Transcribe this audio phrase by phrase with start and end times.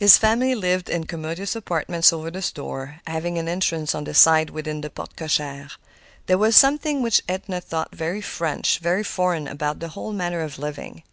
[0.00, 4.50] His family lived in commodious apartments over the store, having an entrance on the side
[4.50, 5.70] within the porte cochère.
[6.26, 10.58] There was something which Edna thought very French, very foreign, about their whole manner of
[10.58, 11.04] living.